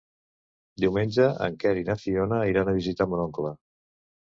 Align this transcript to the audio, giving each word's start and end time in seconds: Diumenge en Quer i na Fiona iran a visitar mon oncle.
Diumenge 0.85 1.27
en 1.49 1.59
Quer 1.65 1.75
i 1.83 1.87
na 1.91 1.97
Fiona 2.05 2.41
iran 2.55 2.73
a 2.73 2.77
visitar 2.81 3.11
mon 3.15 3.25
oncle. 3.29 3.57